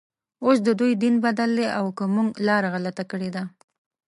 اوس 0.43 0.57
ددوی 0.67 0.91
دین 1.01 1.15
بدل 1.23 1.49
دی 1.57 1.67
او 1.77 1.85
که 1.97 2.03
موږ 2.13 2.29
لاره 2.47 2.67
غلطه 2.75 3.03
کړې 3.11 3.29
ده. 3.35 3.43